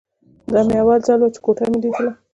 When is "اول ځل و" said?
0.81-1.31